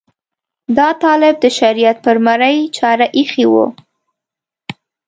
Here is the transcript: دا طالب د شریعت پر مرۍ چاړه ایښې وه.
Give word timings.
دا 0.77 0.89
طالب 1.03 1.35
د 1.43 1.45
شریعت 1.59 1.97
پر 2.05 2.17
مرۍ 2.25 2.57
چاړه 2.77 3.07
ایښې 3.17 3.45
وه. 3.51 3.65